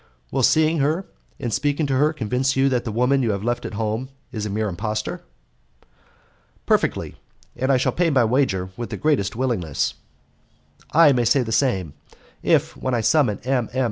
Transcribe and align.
"Will 0.31 0.41
seeing 0.41 0.79
her 0.79 1.05
and 1.39 1.53
speaking 1.53 1.85
to 1.85 1.95
her 1.97 2.11
convince 2.11 2.55
you 2.55 2.69
that 2.69 2.85
the 2.85 2.91
woman 2.91 3.21
you 3.21 3.29
have 3.33 3.43
left 3.43 3.67
at 3.67 3.75
home 3.75 4.09
is 4.31 4.47
a 4.47 4.49
mere 4.49 4.67
impostor?" 4.67 5.21
"Perfectly, 6.65 7.17
and 7.55 7.71
I 7.71 7.77
shall 7.77 7.91
pay 7.91 8.09
my 8.09 8.25
wager 8.25 8.69
with 8.75 8.89
the 8.89 8.97
greatest 8.97 9.35
willingness." 9.35 9.93
"I 10.91 11.11
may 11.11 11.23
say 11.25 11.43
the 11.43 11.51
same. 11.51 11.93
If, 12.41 12.75
when 12.75 12.95
I 12.95 13.01
summon 13.01 13.41
M. 13.43 13.69
M. 13.73 13.79